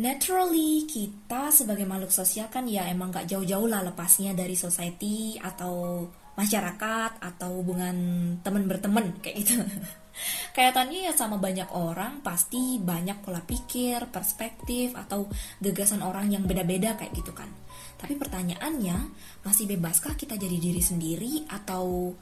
[0.00, 6.08] Naturally, kita sebagai makhluk sosial kan ya emang gak jauh-jauh lah lepasnya dari society atau
[6.40, 7.96] masyarakat atau hubungan
[8.40, 9.60] teman berteman kayak gitu.
[10.56, 15.28] Kaitannya ya sama banyak orang, pasti banyak pola pikir, perspektif, atau
[15.60, 17.52] gagasan orang yang beda-beda kayak gitu kan.
[18.00, 18.96] Tapi pertanyaannya,
[19.44, 22.16] masih bebaskah kita jadi diri sendiri atau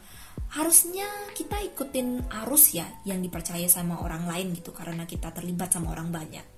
[0.51, 5.95] harusnya kita ikutin arus ya yang dipercaya sama orang lain gitu karena kita terlibat sama
[5.95, 6.48] orang banyak?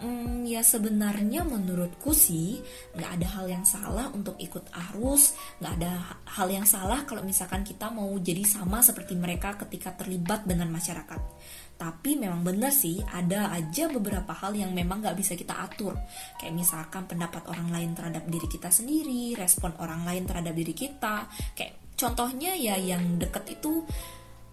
[0.00, 2.56] Hmm, ya sebenarnya menurutku sih
[2.96, 5.92] nggak ada hal yang salah untuk ikut arus, nggak ada
[6.24, 11.20] hal yang salah kalau misalkan kita mau jadi sama seperti mereka ketika terlibat dengan masyarakat.
[11.76, 15.92] Tapi memang benar sih ada aja beberapa hal yang memang nggak bisa kita atur,
[16.40, 21.28] kayak misalkan pendapat orang lain terhadap diri kita sendiri, respon orang lain terhadap diri kita,
[21.52, 23.84] kayak contohnya ya yang deket itu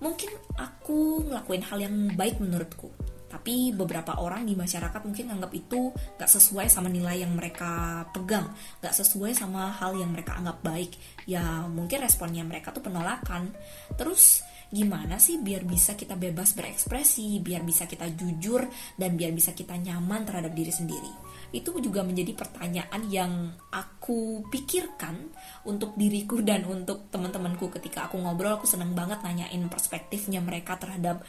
[0.03, 0.27] mungkin
[0.59, 2.91] aku ngelakuin hal yang baik menurutku
[3.37, 8.49] tapi beberapa orang di masyarakat mungkin anggap itu gak sesuai sama nilai yang mereka pegang.
[8.81, 10.97] Gak sesuai sama hal yang mereka anggap baik.
[11.29, 13.53] Ya mungkin responnya mereka tuh penolakan.
[13.93, 14.41] Terus
[14.73, 18.67] gimana sih biar bisa kita bebas berekspresi biar bisa kita jujur
[18.99, 21.13] dan biar bisa kita nyaman terhadap diri sendiri?
[21.53, 25.29] Itu juga menjadi pertanyaan yang aku pikirkan
[25.69, 27.69] untuk diriku dan untuk teman-temanku.
[27.69, 31.21] Ketika aku ngobrol aku seneng banget nanyain perspektifnya mereka terhadap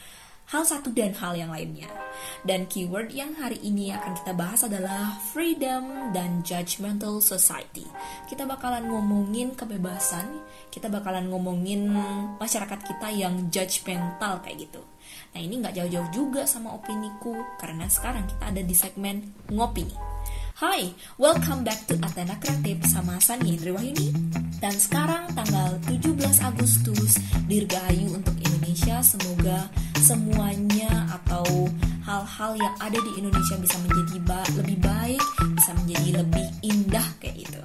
[0.49, 1.87] hal satu dan hal yang lainnya.
[2.41, 7.85] Dan keyword yang hari ini akan kita bahas adalah freedom dan judgmental society.
[8.25, 10.41] Kita bakalan ngomongin kebebasan,
[10.73, 11.93] kita bakalan ngomongin
[12.41, 14.81] masyarakat kita yang judgmental kayak gitu.
[15.37, 19.85] Nah ini nggak jauh-jauh juga sama opiniku, karena sekarang kita ada di segmen ngopi
[20.59, 24.11] Hai, welcome back to Athena Kreatif sama Sani Indriwayuni
[24.59, 27.15] Dan sekarang tanggal 17 Agustus
[27.47, 28.35] Dirgahayu untuk
[28.79, 29.03] Indonesia.
[29.03, 29.59] Semoga
[29.99, 31.67] semuanya atau
[32.07, 35.23] hal-hal yang ada di Indonesia bisa menjadi ba lebih baik
[35.55, 37.59] Bisa menjadi lebih indah kayak gitu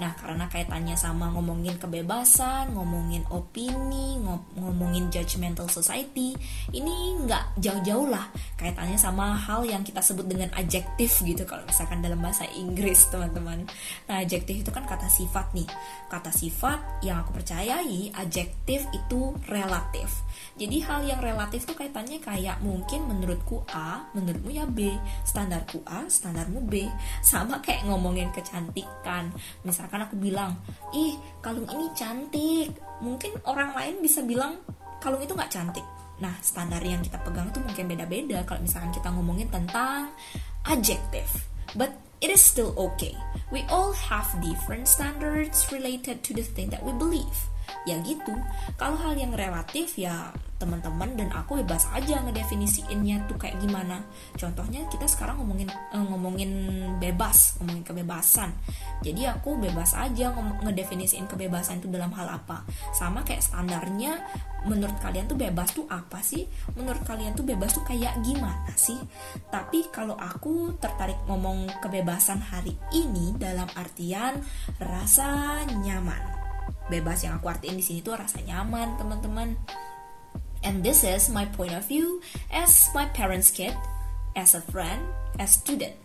[0.00, 4.16] Nah, karena kaitannya sama ngomongin kebebasan, ngomongin opini,
[4.56, 6.32] ngomongin judgmental society,
[6.72, 12.00] ini nggak jauh-jauh lah kaitannya sama hal yang kita sebut dengan adjektif gitu kalau misalkan
[12.00, 13.68] dalam bahasa Inggris, teman-teman.
[14.08, 15.68] Nah, adjektif itu kan kata sifat nih.
[16.08, 20.24] Kata sifat yang aku percayai, adjektif itu relatif.
[20.56, 24.92] Jadi hal yang relatif tuh kaitannya kayak mungkin menurutku A, menurutmu ya B,
[25.28, 26.88] standarku A, standarmu B.
[27.20, 29.32] Sama kayak ngomongin kecantikan.
[29.64, 30.54] Misalkan aku bilang,
[30.94, 32.70] ih kalung ini cantik.
[33.02, 34.62] Mungkin orang lain bisa bilang
[35.02, 35.86] kalung itu nggak cantik.
[36.20, 40.12] Nah, standar yang kita pegang itu mungkin beda-beda kalau misalkan kita ngomongin tentang
[40.68, 41.48] adjektif.
[41.74, 43.16] But it is still okay.
[43.48, 47.50] We all have different standards related to the thing that we believe.
[47.88, 48.36] Ya gitu.
[48.76, 54.04] Kalau hal yang relatif ya teman-teman dan aku bebas aja ngedefinisiinnya tuh kayak gimana.
[54.36, 56.52] Contohnya kita sekarang ngomongin uh, ngomongin
[57.00, 58.52] bebas, ngomongin kebebasan.
[59.00, 62.68] Jadi aku bebas aja ngedefinisiin kebebasan itu dalam hal apa.
[62.92, 64.20] Sama kayak standarnya
[64.68, 66.44] menurut kalian tuh bebas tuh apa sih?
[66.76, 69.00] Menurut kalian tuh bebas tuh kayak gimana sih?
[69.48, 74.44] Tapi kalau aku tertarik ngomong kebebasan hari ini dalam artian
[74.76, 76.39] rasa nyaman.
[76.90, 79.54] Bebas yang aku artiin di sini tuh rasa nyaman, teman-teman
[80.60, 82.20] And this is my point of view
[82.52, 83.72] as my parents' kid,
[84.36, 85.00] as a friend,
[85.40, 85.96] as student.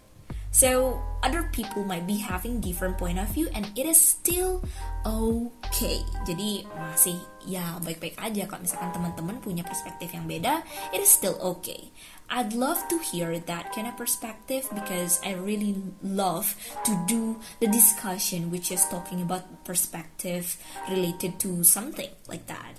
[0.56, 4.64] So other people might be having different point of view and it is still
[5.04, 6.00] okay.
[6.24, 10.64] Jadi masih ya baik-baik aja kalau misalkan teman-teman punya perspektif yang beda,
[10.96, 11.92] it is still okay.
[12.30, 17.70] I'd love to hear that kind of perspective because I really love to do the
[17.70, 20.58] discussion which is talking about perspective
[20.90, 22.74] related to something like that.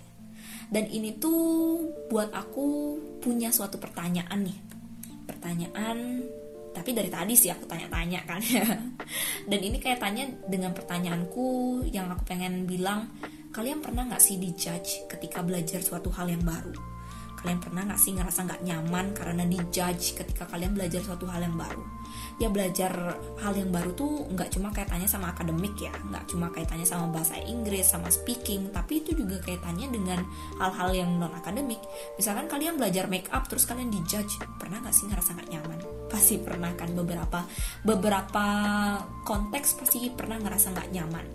[0.67, 1.79] Dan ini tuh
[2.11, 4.59] buat aku punya suatu pertanyaan nih.
[5.31, 6.27] Pertanyaan
[6.75, 8.43] tapi dari tadi sih aku tanya-tanya kan.
[8.43, 8.67] Ya
[9.51, 13.15] dan ini kayak tanya dengan pertanyaanku yang aku pengen bilang
[13.55, 16.96] kalian pernah nggak sih dijudge ketika belajar suatu hal yang baru
[17.47, 21.55] kalian pernah nggak sih ngerasa nggak nyaman karena dijudge ketika kalian belajar suatu hal yang
[21.55, 21.87] baru?
[22.43, 22.91] Ya belajar
[23.39, 27.39] hal yang baru tuh nggak cuma kaitannya sama akademik ya nggak cuma kaitannya sama bahasa
[27.39, 30.27] Inggris sama speaking tapi itu juga kaitannya dengan
[30.59, 31.79] hal-hal yang non akademik
[32.19, 35.79] misalkan kalian belajar make up terus kalian dijudge pernah nggak sih ngerasa nggak nyaman
[36.17, 37.45] pasti pernah kan beberapa
[37.85, 38.47] beberapa
[39.21, 41.27] konteks pasti pernah ngerasa nggak nyaman.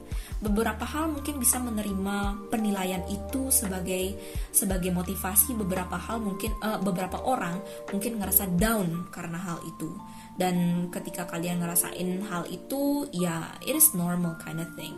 [0.41, 4.17] Beberapa hal mungkin bisa menerima penilaian itu sebagai
[4.49, 7.61] sebagai motivasi beberapa hal mungkin uh, beberapa orang
[7.93, 9.93] mungkin ngerasa down karena hal itu.
[10.33, 14.97] Dan ketika kalian ngerasain hal itu ya it is normal kind of thing.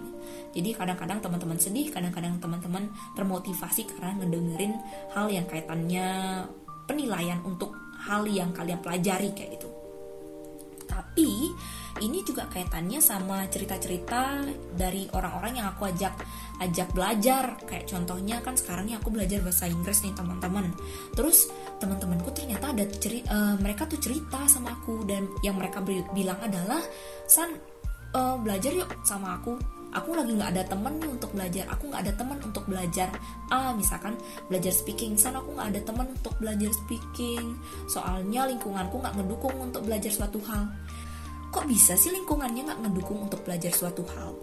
[0.56, 2.88] Jadi kadang-kadang teman-teman sedih kadang-kadang teman-teman
[3.20, 4.80] termotivasi karena ngedengerin
[5.12, 6.08] hal yang kaitannya
[6.88, 9.73] penilaian untuk hal yang kalian pelajari kayak gitu
[10.94, 11.50] Tapi
[12.06, 14.46] ini juga kaitannya sama cerita-cerita
[14.78, 16.14] dari orang-orang yang aku ajak
[16.62, 17.58] ajak belajar.
[17.66, 20.70] Kayak contohnya kan sekarang nih aku belajar bahasa Inggris nih teman-teman.
[21.18, 21.50] Terus
[21.82, 25.82] teman-temanku ternyata ada ceri uh, mereka tuh cerita sama aku dan yang mereka
[26.14, 26.82] bilang adalah
[27.26, 27.58] San
[28.14, 29.58] uh, belajar yuk sama aku
[29.94, 31.66] aku lagi nggak ada temen nih untuk belajar.
[31.72, 33.10] Aku nggak ada temen untuk belajar
[33.54, 34.18] ah misalkan
[34.50, 35.16] belajar speaking.
[35.16, 37.56] Sana aku nggak ada temen untuk belajar speaking.
[37.86, 40.68] Soalnya lingkunganku nggak ngedukung untuk belajar suatu hal.
[41.54, 44.34] Kok bisa sih lingkungannya nggak ngedukung untuk belajar suatu hal?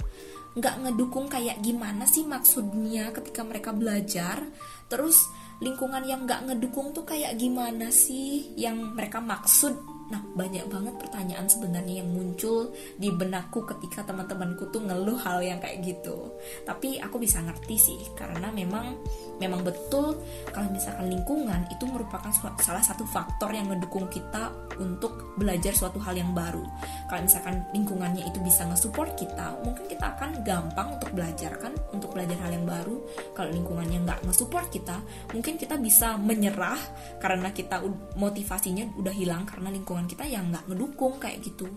[0.54, 4.46] Nggak ngedukung kayak gimana sih maksudnya ketika mereka belajar?
[4.86, 5.26] Terus
[5.60, 11.46] lingkungan yang nggak ngedukung tuh kayak gimana sih yang mereka maksud Nah, banyak banget pertanyaan
[11.46, 16.34] sebenarnya yang muncul di benakku ketika teman-temanku tuh ngeluh hal yang kayak gitu.
[16.66, 18.98] Tapi aku bisa ngerti sih, karena memang
[19.38, 20.20] memang betul
[20.52, 22.28] kalau misalkan lingkungan itu merupakan
[22.60, 24.52] salah satu faktor yang mendukung kita
[24.82, 26.64] untuk belajar suatu hal yang baru.
[27.08, 32.12] Kalau misalkan lingkungannya itu bisa nge-support kita, mungkin kita akan gampang untuk belajar kan, untuk
[32.12, 33.00] belajar hal yang baru.
[33.36, 34.98] Kalau lingkungannya nggak nge-support kita,
[35.32, 36.80] mungkin kita bisa menyerah
[37.20, 37.80] karena kita
[38.16, 41.68] motivasinya udah hilang karena lingkungan lingkungan kita yang nggak ngedukung kayak gitu.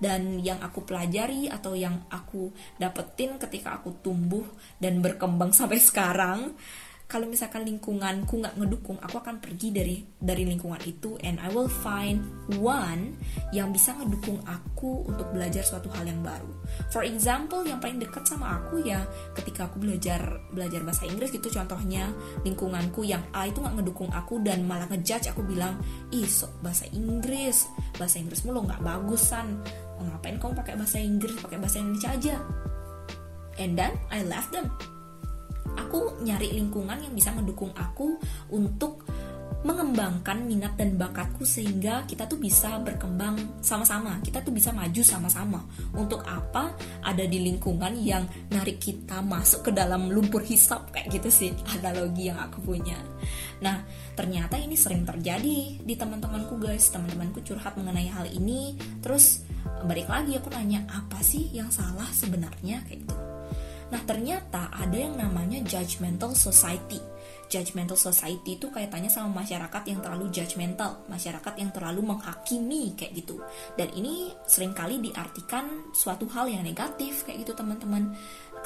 [0.00, 2.48] Dan yang aku pelajari atau yang aku
[2.80, 4.44] dapetin ketika aku tumbuh
[4.80, 6.56] dan berkembang sampai sekarang
[7.06, 11.70] kalau misalkan lingkunganku nggak ngedukung aku akan pergi dari dari lingkungan itu and I will
[11.70, 12.18] find
[12.58, 13.14] one
[13.54, 16.50] yang bisa ngedukung aku untuk belajar suatu hal yang baru.
[16.90, 19.06] For example yang paling dekat sama aku ya
[19.38, 20.18] ketika aku belajar
[20.50, 22.10] belajar bahasa Inggris gitu contohnya
[22.42, 25.78] lingkunganku yang A itu nggak ngedukung aku dan malah ngejudge aku bilang
[26.10, 27.70] ih sok bahasa Inggris
[28.02, 29.62] bahasa Inggrismu lo nggak bagusan.
[30.02, 32.36] Ngapain kamu pakai bahasa Inggris pakai bahasa Indonesia aja?
[33.62, 34.68] And then I left them
[35.76, 38.16] aku nyari lingkungan yang bisa mendukung aku
[38.50, 39.06] untuk
[39.66, 44.22] mengembangkan minat dan bakatku sehingga kita tuh bisa berkembang sama-sama.
[44.22, 45.60] Kita tuh bisa maju sama-sama.
[45.90, 46.70] Untuk apa?
[47.02, 48.22] Ada di lingkungan yang
[48.54, 52.98] narik kita masuk ke dalam lumpur hisap kayak gitu sih analogi yang aku punya.
[53.58, 53.82] Nah
[54.14, 56.86] ternyata ini sering terjadi di teman-temanku guys.
[56.94, 58.78] Teman-temanku curhat mengenai hal ini.
[59.02, 59.42] Terus
[59.82, 62.86] balik lagi aku nanya apa sih yang salah sebenarnya?
[62.86, 63.35] Kayak gitu
[63.86, 66.98] Nah ternyata ada yang namanya judgmental society.
[67.46, 73.38] Judgmental society itu kaitannya sama masyarakat yang terlalu judgmental, masyarakat yang terlalu menghakimi kayak gitu.
[73.78, 78.10] Dan ini sering kali diartikan suatu hal yang negatif kayak gitu teman-teman.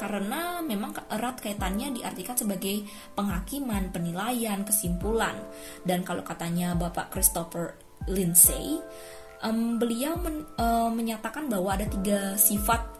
[0.01, 2.81] Karena memang erat kaitannya diartikan sebagai
[3.13, 5.37] penghakiman, penilaian, kesimpulan.
[5.85, 7.77] Dan kalau katanya Bapak Christopher
[8.09, 8.81] Lindsay,
[9.45, 12.90] um, beliau men, uh, menyatakan bahwa ada tiga sifat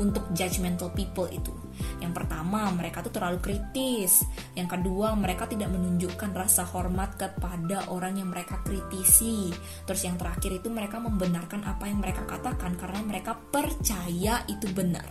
[0.00, 1.52] untuk judgmental people itu.
[2.00, 4.24] Yang pertama, mereka tuh terlalu kritis.
[4.56, 9.52] Yang kedua, mereka tidak menunjukkan rasa hormat kepada orang yang mereka kritisi.
[9.84, 15.04] Terus yang terakhir itu mereka membenarkan apa yang mereka katakan karena mereka percaya itu benar.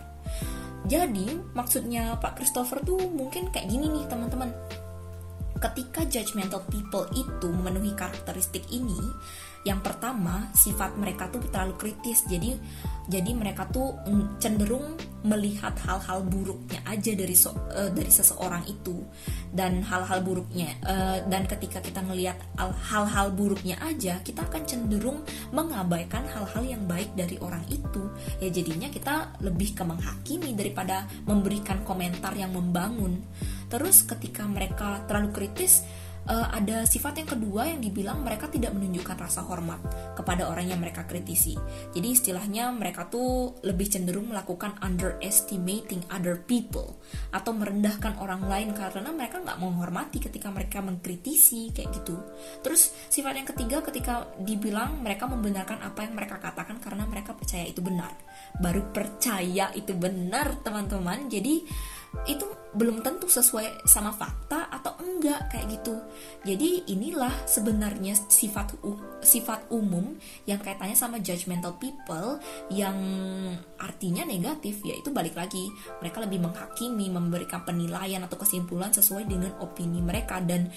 [0.82, 4.50] Jadi, maksudnya Pak Christopher tuh mungkin kayak gini nih, teman-teman.
[5.62, 8.98] Ketika judgmental people itu memenuhi karakteristik ini,
[9.62, 12.26] yang pertama sifat mereka tuh terlalu kritis.
[12.26, 12.58] Jadi
[13.06, 13.98] jadi mereka tuh
[14.38, 19.06] cenderung melihat hal-hal buruknya aja dari so, uh, dari seseorang itu.
[19.50, 25.22] Dan hal-hal buruknya uh, dan ketika kita ngelihat hal-hal buruknya aja kita akan cenderung
[25.54, 28.02] mengabaikan hal-hal yang baik dari orang itu.
[28.42, 33.22] Ya jadinya kita lebih ke menghakimi daripada memberikan komentar yang membangun.
[33.70, 35.86] Terus ketika mereka terlalu kritis
[36.28, 39.80] uh, ada sifat yang kedua yang dibilang mereka tidak menunjukkan rasa hormat
[40.14, 41.56] kepada orang yang mereka kritisi.
[41.94, 46.98] Jadi istilahnya mereka tuh lebih cenderung melakukan underestimating other people
[47.34, 52.18] atau merendahkan orang lain karena mereka nggak menghormati ketika mereka mengkritisi kayak gitu.
[52.62, 57.66] Terus sifat yang ketiga ketika dibilang mereka membenarkan apa yang mereka katakan karena mereka percaya
[57.66, 58.12] itu benar.
[58.60, 61.26] Baru percaya itu benar teman-teman.
[61.32, 61.64] Jadi
[62.28, 65.96] itu belum tentu sesuai sama fakta atau enggak kayak gitu.
[66.44, 68.72] Jadi inilah sebenarnya sifat
[69.20, 70.16] sifat umum
[70.48, 72.40] yang kaitannya sama judgmental people
[72.72, 72.96] yang
[73.76, 75.68] artinya negatif yaitu balik lagi
[76.00, 80.72] mereka lebih menghakimi, memberikan penilaian atau kesimpulan sesuai dengan opini mereka dan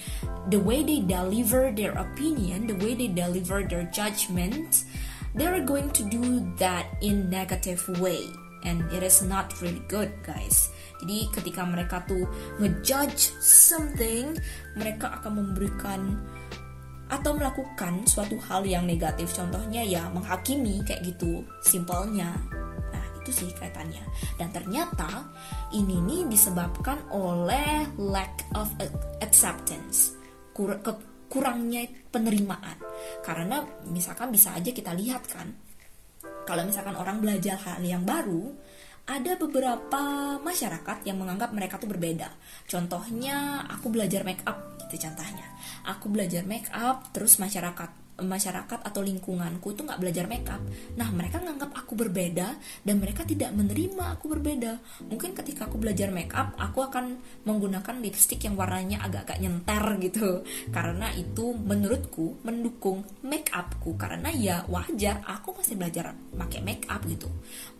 [0.52, 4.84] the way they deliver their opinion, the way they deliver their judgment,
[5.32, 8.28] they're going to do that in negative way
[8.64, 10.70] and it is not really good guys
[11.00, 12.24] jadi ketika mereka tuh
[12.60, 14.36] ngejudge something,
[14.76, 16.16] mereka akan memberikan
[17.06, 19.30] atau melakukan suatu hal yang negatif.
[19.36, 22.32] Contohnya ya menghakimi kayak gitu, simpelnya.
[22.90, 24.02] Nah, itu sih kaitannya.
[24.40, 25.28] Dan ternyata
[25.76, 28.72] ini nih disebabkan oleh lack of
[29.20, 30.16] acceptance.
[30.56, 30.80] Kur
[31.28, 32.80] kurangnya penerimaan.
[33.20, 35.65] Karena misalkan bisa aja kita lihat kan
[36.46, 38.54] kalau misalkan orang belajar hal yang baru
[39.06, 40.02] ada beberapa
[40.42, 42.26] masyarakat yang menganggap mereka tuh berbeda.
[42.66, 45.46] Contohnya, aku belajar make up, gitu contohnya.
[45.86, 50.62] Aku belajar make up, terus masyarakat masyarakat atau lingkunganku itu nggak belajar makeup.
[50.96, 54.80] Nah, mereka nganggap aku berbeda dan mereka tidak menerima aku berbeda.
[55.12, 60.28] Mungkin ketika aku belajar makeup, aku akan menggunakan lipstick yang warnanya agak-agak nyenter gitu.
[60.72, 67.28] Karena itu menurutku mendukung makeupku karena ya wajar aku masih belajar pakai makeup gitu.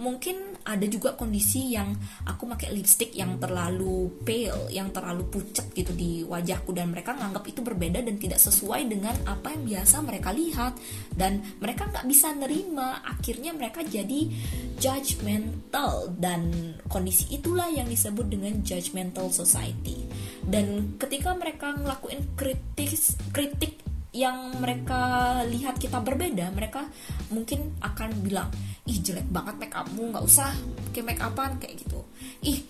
[0.01, 1.97] Mungkin ada juga kondisi yang
[2.29, 7.45] aku pakai lipstick yang terlalu pale, yang terlalu pucat gitu di wajahku dan mereka nganggap
[7.49, 10.75] itu berbeda dan tidak sesuai dengan apa yang biasa mereka mereka lihat
[11.15, 12.99] dan mereka nggak bisa nerima.
[13.07, 14.27] Akhirnya mereka jadi
[14.83, 20.03] judgmental dan kondisi itulah yang disebut dengan judgmental society.
[20.43, 22.99] Dan ketika mereka ngelakuin kritik
[23.31, 23.79] kritik
[24.17, 26.89] yang mereka lihat kita berbeda mereka
[27.29, 28.49] mungkin akan bilang
[28.89, 30.57] ih jelek banget make upmu nggak usah
[30.91, 32.03] pakai make upan kayak gitu.
[32.43, 32.65] Ih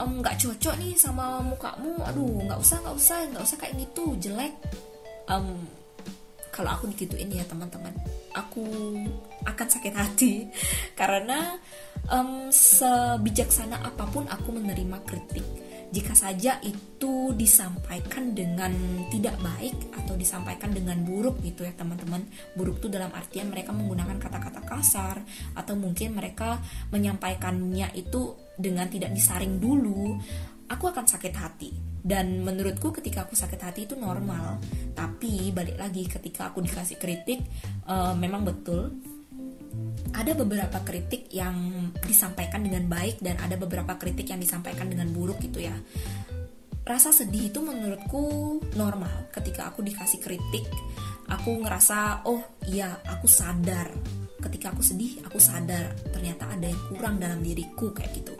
[0.00, 4.04] nggak um, cocok nih sama mukamu aduh nggak usah nggak usah nggak usah kayak gitu
[4.16, 4.54] jelek.
[5.26, 5.81] Um,
[6.52, 7.96] kalau aku digituin ya teman-teman.
[8.36, 8.62] Aku
[9.48, 10.52] akan sakit hati.
[11.00, 11.56] Karena
[12.12, 15.44] um, sebijaksana apa pun aku menerima kritik.
[15.92, 18.72] Jika saja itu disampaikan dengan
[19.12, 22.24] tidak baik atau disampaikan dengan buruk gitu ya teman-teman.
[22.56, 25.20] Buruk itu dalam artian mereka menggunakan kata-kata kasar
[25.52, 26.60] atau mungkin mereka
[26.92, 30.16] menyampaikannya itu dengan tidak disaring dulu
[30.72, 31.70] aku akan sakit hati.
[32.02, 34.58] Dan menurutku ketika aku sakit hati itu normal.
[34.96, 37.44] Tapi balik lagi ketika aku dikasih kritik
[37.86, 38.90] uh, memang betul.
[40.12, 45.40] Ada beberapa kritik yang disampaikan dengan baik dan ada beberapa kritik yang disampaikan dengan buruk
[45.40, 45.72] gitu ya
[46.82, 50.66] rasa sedih itu menurutku normal ketika aku dikasih kritik.
[51.30, 53.88] Aku ngerasa oh iya aku sadar.
[54.42, 58.34] Ketika aku sedih aku sadar ternyata ada yang kurang dalam diriku kayak gitu.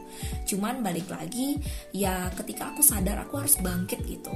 [0.51, 1.63] Cuman balik lagi
[1.95, 4.35] ya ketika aku sadar aku harus bangkit gitu.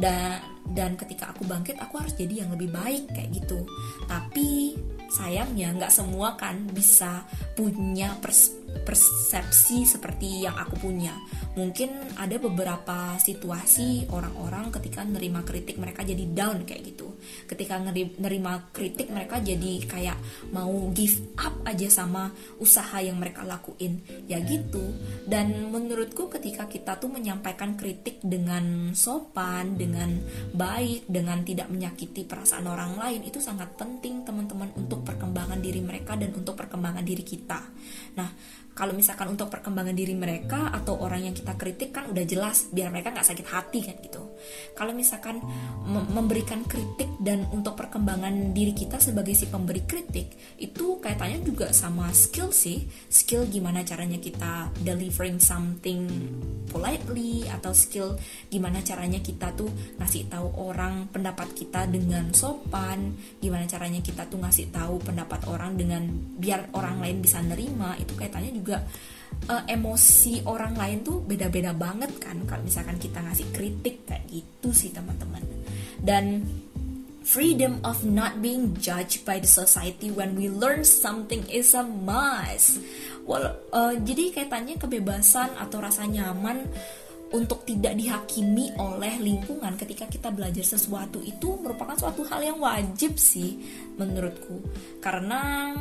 [0.00, 0.40] Dan
[0.72, 3.68] dan ketika aku bangkit aku harus jadi yang lebih baik kayak gitu.
[4.08, 4.72] Tapi
[5.12, 11.12] sayangnya nggak semua kan bisa punya pers persepsi seperti yang aku punya.
[11.54, 17.11] Mungkin ada beberapa situasi orang-orang ketika nerima kritik mereka jadi down kayak gitu
[17.46, 17.78] ketika
[18.18, 20.18] nerima kritik mereka jadi kayak
[20.50, 24.02] mau give up aja sama usaha yang mereka lakuin.
[24.26, 24.94] Ya gitu.
[25.26, 30.20] Dan menurutku ketika kita tuh menyampaikan kritik dengan sopan dengan
[30.52, 36.14] baik dengan tidak menyakiti perasaan orang lain itu sangat penting teman-teman untuk perkembangan diri mereka
[36.14, 37.60] dan untuk perkembangan diri kita.
[38.18, 38.30] Nah
[38.72, 42.88] kalau misalkan untuk perkembangan diri mereka atau orang yang kita kritik kan udah jelas biar
[42.88, 44.22] mereka nggak sakit hati kan gitu.
[44.72, 45.44] Kalau misalkan
[45.86, 52.08] memberikan kritik dan untuk perkembangan diri kita sebagai si pemberi kritik itu kaitannya juga sama
[52.16, 52.88] skill sih.
[53.12, 56.08] Skill gimana caranya kita delivering something
[56.72, 58.16] politely atau skill
[58.48, 59.68] gimana caranya kita tuh
[60.00, 63.12] ngasih tahu orang pendapat kita dengan sopan
[63.44, 66.08] gimana caranya kita tuh ngasih tahu pendapat orang dengan
[66.40, 72.14] biar orang lain bisa nerima itu kaitannya juga uh, emosi orang lain tuh beda-beda banget
[72.22, 75.42] kan kalau misalkan kita ngasih kritik kayak gitu sih teman-teman.
[76.02, 76.46] Dan
[77.22, 82.82] freedom of not being judged by the society when we learn something is a must.
[83.22, 86.66] Well, uh, jadi kaitannya kebebasan atau rasa nyaman
[87.32, 93.16] untuk tidak dihakimi oleh lingkungan ketika kita belajar sesuatu itu merupakan suatu hal yang wajib
[93.16, 93.56] sih
[93.96, 94.60] menurutku.
[95.00, 95.72] Karena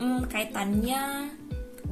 [0.00, 1.30] hmm, kaitannya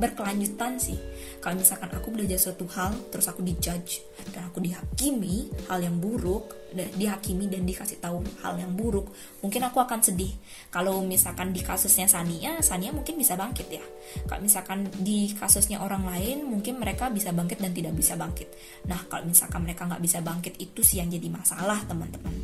[0.02, 0.98] berkelanjutan sih.
[1.38, 4.02] Kalau misalkan aku belajar suatu hal terus aku dijudge
[4.34, 9.12] dan aku dihakimi hal yang buruk dihakimi dan dikasih tahu hal yang buruk
[9.44, 10.32] mungkin aku akan sedih.
[10.72, 13.84] Kalau misalkan di kasusnya Sania Sania mungkin bisa bangkit ya.
[14.26, 18.48] Kalau misalkan di kasusnya orang lain mungkin mereka bisa bangkit dan tidak bisa bangkit.
[18.88, 22.34] Nah kalau misalkan mereka nggak bisa bangkit itu sih yang jadi masalah teman-teman.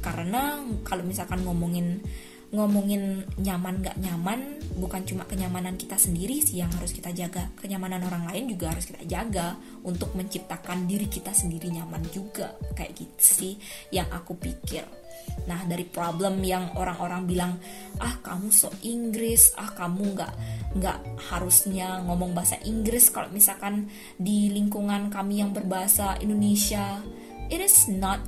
[0.00, 2.00] Karena kalau misalkan ngomongin
[2.54, 7.50] ngomongin nyaman gak nyaman bukan cuma kenyamanan kita sendiri sih yang harus kita jaga.
[7.58, 12.54] Kenyamanan orang lain juga harus kita jaga untuk menciptakan diri kita sendiri nyaman juga.
[12.78, 13.54] Kayak gitu sih
[13.90, 14.86] yang aku pikir.
[15.44, 17.52] Nah dari problem yang orang-orang bilang
[17.98, 20.32] ah kamu so Inggris, ah kamu nggak
[20.78, 20.98] nggak
[21.30, 27.02] harusnya ngomong bahasa Inggris kalau misalkan di lingkungan kami yang berbahasa Indonesia,
[27.48, 28.20] it is not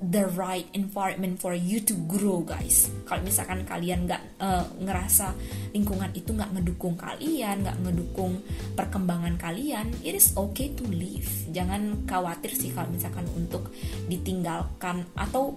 [0.00, 2.92] the right environment for you to grow guys.
[3.08, 5.32] Kalau misalkan kalian nggak uh, ngerasa
[5.72, 8.44] lingkungan itu nggak ngedukung kalian nggak ngedukung
[8.76, 11.28] perkembangan kalian it is okay to leave.
[11.48, 13.72] Jangan khawatir sih kalau misalkan untuk
[14.08, 15.56] ditinggalkan atau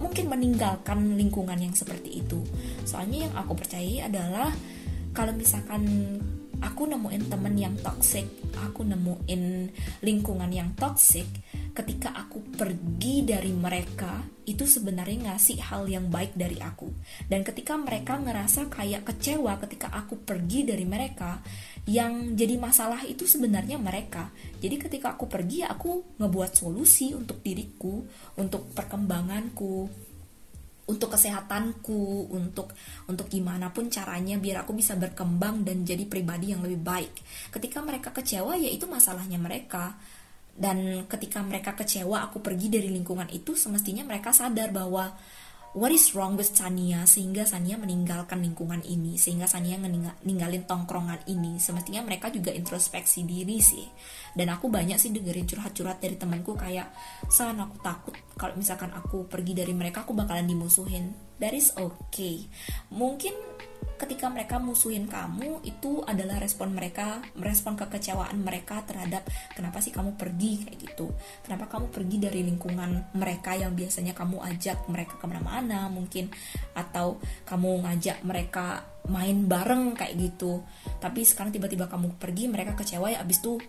[0.00, 2.40] mungkin meninggalkan lingkungan yang seperti itu.
[2.86, 4.54] Soalnya yang aku percayai adalah
[5.10, 5.82] kalau misalkan
[6.62, 8.40] aku nemuin temen yang toxic
[8.80, 9.68] aku nemuin
[10.00, 11.26] lingkungan yang toxic.
[11.70, 16.90] Ketika aku pergi dari mereka itu sebenarnya ngasih hal yang baik dari aku.
[17.28, 21.38] Dan ketika mereka ngerasa kayak kecewa ketika aku pergi dari mereka
[21.84, 24.32] yang jadi masalah itu sebenarnya mereka.
[24.58, 28.00] Jadi ketika aku pergi aku ngebuat solusi untuk diriku
[28.40, 30.08] untuk perkembanganku
[30.90, 32.74] untuk kesehatanku, untuk
[33.06, 37.14] untuk gimana pun caranya biar aku bisa berkembang dan jadi pribadi yang lebih baik.
[37.54, 39.94] Ketika mereka kecewa ya itu masalahnya mereka.
[40.60, 45.08] Dan ketika mereka kecewa aku pergi dari lingkungan itu semestinya mereka sadar bahwa
[45.72, 49.78] what is wrong with Sania sehingga Sania meninggalkan lingkungan ini sehingga Sania
[50.26, 53.86] ninggalin tongkrongan ini semestinya mereka juga introspeksi diri sih
[54.34, 56.90] dan aku banyak sih dengerin curhat-curhat dari temanku kayak
[57.30, 61.12] san aku takut kalau misalkan aku pergi dari mereka aku bakalan dimusuhin.
[61.40, 62.48] That is okay.
[62.92, 63.32] Mungkin
[64.00, 70.16] ketika mereka musuhin kamu itu adalah respon mereka merespon kekecewaan mereka terhadap kenapa sih kamu
[70.16, 70.64] pergi?
[70.64, 71.12] kayak gitu.
[71.44, 76.32] Kenapa kamu pergi dari lingkungan mereka yang biasanya kamu ajak mereka ke mana-mana mungkin?
[76.72, 79.92] Atau kamu ngajak mereka main bareng?
[79.92, 80.64] kayak gitu.
[80.96, 83.60] Tapi sekarang tiba-tiba kamu pergi mereka kecewa ya abis itu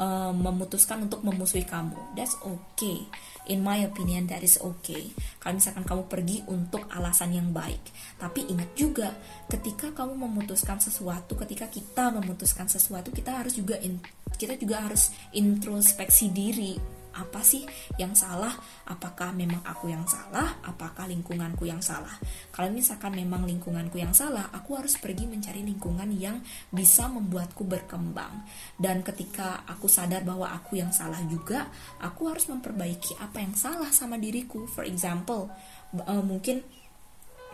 [0.00, 1.94] uh, memutuskan untuk memusuhi kamu.
[2.16, 3.04] That's okay.
[3.52, 5.12] In my opinion that is okay.
[5.38, 7.80] Kalau misalkan kamu pergi untuk alasan yang baik.
[8.16, 9.12] Tapi ingat juga
[9.52, 14.00] ketika kamu memutuskan sesuatu ketika kita memutuskan sesuatu kita harus juga in,
[14.40, 17.66] kita juga harus introspeksi diri apa sih
[17.98, 18.54] yang salah?
[18.86, 20.58] Apakah memang aku yang salah?
[20.62, 22.14] Apakah lingkunganku yang salah?
[22.54, 26.38] Kalau misalkan memang lingkunganku yang salah aku harus pergi mencari lingkungan yang
[26.70, 28.46] bisa membuatku berkembang.
[28.78, 31.68] Dan ketika aku sadar bahwa aku yang salah juga
[32.02, 34.66] aku harus memperbaiki apa yang salah sama diriku.
[34.70, 35.50] For example
[35.98, 36.62] uh, mungkin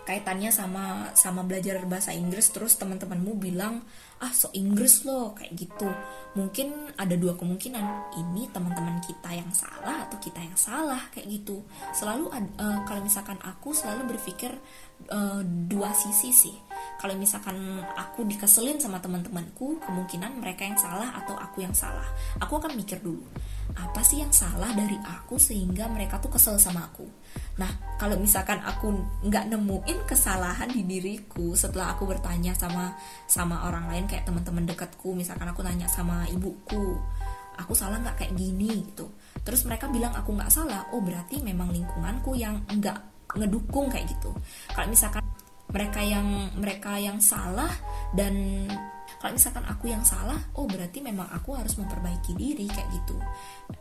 [0.07, 3.83] kaitannya sama sama belajar bahasa Inggris terus teman-temanmu bilang
[4.23, 5.91] ah so Inggris loh kayak gitu.
[6.39, 11.61] Mungkin ada dua kemungkinan ini teman-teman kita yang salah atau kita yang salah kayak gitu.
[11.93, 14.55] Selalu uh, kalau misalkan aku selalu berpikir
[15.11, 16.57] uh, dua sisi sih.
[16.97, 22.07] Kalau misalkan aku dikeselin sama teman-temanku kemungkinan mereka yang salah atau aku yang salah.
[22.41, 23.27] Aku akan mikir dulu
[23.77, 27.05] apa sih yang salah dari aku sehingga mereka tuh kesel sama aku?
[27.61, 27.69] Nah
[28.01, 28.93] kalau misalkan aku
[29.29, 32.97] nggak nemuin kesalahan di diriku setelah aku bertanya sama
[33.29, 36.97] sama orang lain kayak teman-teman dekatku misalkan aku nanya sama ibuku
[37.57, 38.85] aku salah nggak kayak gini?
[38.85, 39.09] gitu.
[39.41, 43.01] Terus mereka bilang aku nggak salah oh berarti memang lingkunganku yang nggak
[43.37, 44.33] ngedukung kayak gitu.
[44.73, 45.25] Kalau misalkan
[45.73, 47.73] mereka yang mereka yang salah
[48.15, 48.67] dan
[49.19, 53.17] kalau misalkan aku yang salah oh berarti memang aku harus memperbaiki diri kayak gitu.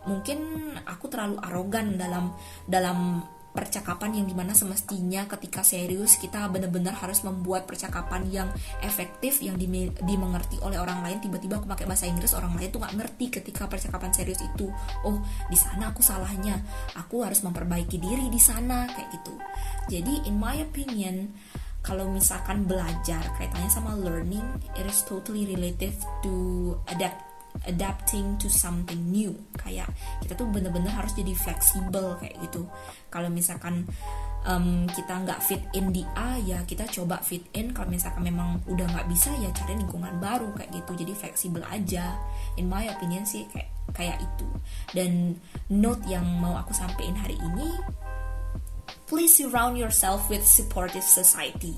[0.09, 0.39] Mungkin
[0.85, 2.33] aku terlalu arogan dalam
[2.65, 3.21] dalam
[3.55, 8.49] percakapan yang di mana semestinya ketika serius kita benar-benar harus membuat percakapan yang
[8.83, 9.55] efektif yang
[10.03, 11.23] dimengerti oleh orang lain.
[11.23, 14.67] Tiba-tiba aku pakai bahasa Inggris orang lain tuh nggak ngerti ketika percakapan serius itu.
[15.07, 16.59] Oh di sana aku salahnya.
[16.99, 19.33] Aku harus memperbaiki diri di sana kayak gitu.
[19.87, 21.31] Jadi in my opinion
[21.85, 24.41] kalau misalkan belajar kaitannya sama learning
[24.73, 25.93] it is totally related
[26.25, 27.21] to adapt
[27.63, 29.31] adapting to something new.
[29.55, 29.87] Kayak
[30.19, 32.67] kita tuh bener-bener harus jadi fleksibel kayak gitu.
[33.07, 33.87] Kalau misalkan
[34.43, 37.71] um, kita nggak fit in di A ya kita coba fit in.
[37.71, 40.91] Kalau misalkan memang udah nggak bisa ya cari lingkungan baru kayak gitu.
[40.99, 42.19] Jadi fleksibel aja.
[42.59, 44.47] In my opinion sih kayak kayak itu.
[44.91, 45.39] Dan
[45.71, 47.71] note yang mau aku sampaikan hari ini
[49.05, 51.77] please surround yourself with supportive society.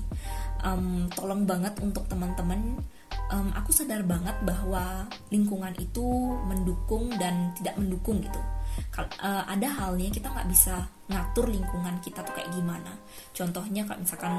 [0.64, 2.82] Um, tolong banget untuk teman-teman.
[3.28, 6.04] Um, aku sadar banget bahwa lingkungan itu
[6.48, 8.40] mendukung dan tidak mendukung gitu.
[8.88, 12.96] Kal uh, ada halnya kita nggak bisa ngatur lingkungan kita tuh kayak gimana.
[13.36, 14.34] Contohnya kalau misalkan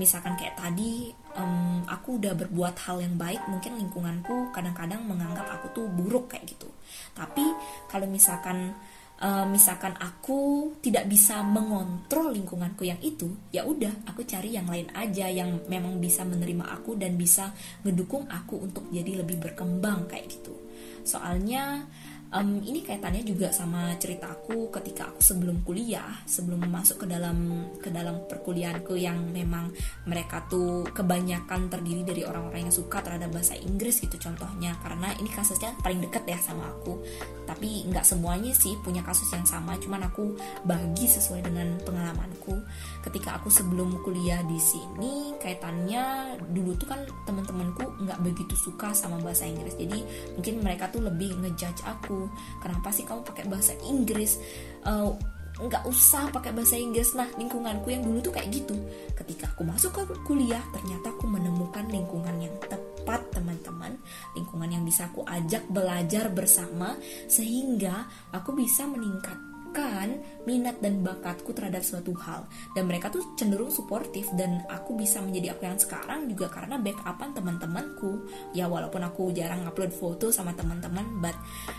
[0.00, 5.66] misalkan kayak tadi um, aku udah berbuat hal yang baik, mungkin lingkunganku kadang-kadang menganggap aku
[5.76, 6.68] tuh buruk kayak gitu.
[7.12, 7.44] Tapi
[7.92, 8.72] kalau misalkan
[9.20, 14.88] uh, misalkan aku tidak bisa mengontrol lingkunganku yang itu, ya udah aku cari yang lain
[14.96, 17.52] aja yang memang bisa menerima aku dan bisa
[17.84, 20.56] ngedukung aku untuk jadi lebih berkembang kayak gitu.
[21.04, 21.88] Soalnya
[22.34, 27.90] um, ini kaitannya juga sama ceritaku ketika aku sebelum kuliah sebelum masuk ke dalam ke
[27.90, 29.70] dalam perkuliahanku yang memang
[30.06, 34.74] mereka tuh kebanyakan terdiri dari orang-orang yang suka terhadap bahasa Inggris gitu contohnya.
[34.80, 37.02] Karena ini kasusnya paling deket ya sama aku.
[37.46, 42.62] Tapi nggak semuanya sih punya kasus yang sama cuman aku bagi sesuai dengan pengalamanku.
[43.02, 49.18] Ketika aku sebelum kuliah di sini kaitannya dulu tuh kan teman-temanku nggak begitu suka sama
[49.18, 49.74] bahasa Inggris.
[49.74, 49.98] Jadi
[50.38, 52.19] mungkin mereka tuh lebih ngejudge aku
[52.58, 54.36] kenapa sih kamu pakai bahasa Inggris?
[54.84, 55.14] Uh,
[55.60, 57.12] nggak usah pakai bahasa Inggris.
[57.12, 58.76] Nah lingkunganku yang dulu tuh kayak gitu.
[59.12, 64.00] Ketika aku masuk ke kuliah ternyata aku menemukan lingkungan yang tepat teman-teman.
[64.32, 66.96] Lingkungan yang bisa aku ajak belajar bersama
[67.28, 70.08] sehingga aku bisa meningkat menunjukkan
[70.50, 72.46] minat dan bakatku terhadap suatu hal.
[72.74, 77.30] Dan mereka tuh cenderung suportif dan aku bisa menjadi aku yang sekarang juga karena backupan
[77.32, 78.26] teman-temanku.
[78.50, 81.36] Ya walaupun aku jarang upload foto sama teman-teman but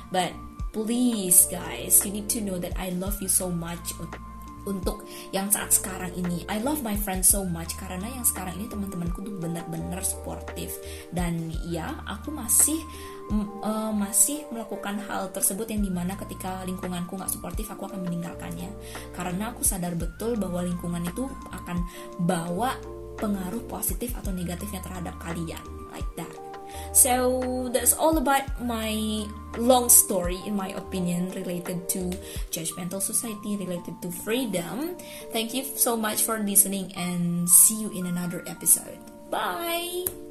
[0.09, 0.31] but
[0.71, 3.91] please guys you need to know that I love you so much
[4.63, 6.45] untuk yang saat sekarang ini.
[6.45, 10.77] I love my friends so much karena yang sekarang ini teman-temanku tuh benar-benar sportif
[11.09, 12.77] dan ya aku masih
[13.31, 18.69] uh, masih melakukan hal tersebut yang di mana ketika lingkunganku nggak suportif aku akan meninggalkannya
[19.15, 21.81] karena aku sadar betul bahwa lingkungan itu akan
[22.21, 22.75] bawa
[23.17, 25.61] pengaruh positif atau negatifnya terhadap kalian
[25.93, 26.31] like that
[26.91, 32.11] So that's all about my long story, in my opinion, related to
[32.51, 34.95] judgmental society, related to freedom.
[35.31, 38.99] Thank you so much for listening and see you in another episode.
[39.31, 40.30] Bye!